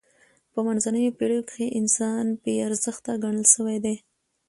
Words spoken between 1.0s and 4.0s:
پېړیو کښي انسان بې ارزښته ګڼل سوی دئ.